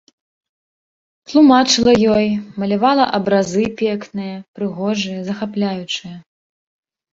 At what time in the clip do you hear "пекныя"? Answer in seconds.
3.83-4.37